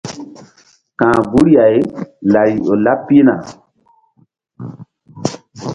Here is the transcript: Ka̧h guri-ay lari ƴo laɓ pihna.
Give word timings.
Ka̧h 0.99 1.19
guri-ay 1.31 1.75
lari 2.31 2.53
ƴo 2.65 2.73
laɓ 2.85 2.99
pihna. 3.07 3.33